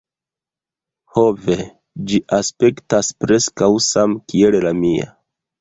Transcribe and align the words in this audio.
Ho, 1.17 1.25
ve. 1.43 1.57
Ĝi 2.11 2.21
aspektas 2.39 3.13
preskaŭ 3.25 3.71
samkiel 3.93 4.63
la 4.69 4.77
mia! 4.85 5.15